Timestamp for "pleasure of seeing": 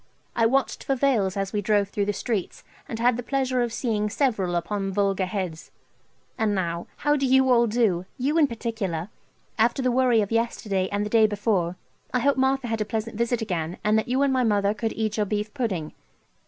3.21-4.09